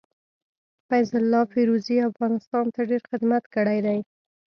فيض 0.89 1.13
الله 1.21 1.43
فيروزي 1.53 1.97
افغانستان 2.09 2.65
ته 2.73 2.79
ډير 2.89 3.01
خدمت 3.11 3.43
کړي 3.55 3.79
دي. 3.85 3.99